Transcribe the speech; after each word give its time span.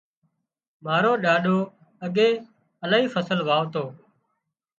امارو 0.81 1.11
ڏاڏو 1.23 1.57
اڳي 2.05 2.29
الاهي 2.83 3.07
فصل 3.13 3.39
واوتو 3.47 3.85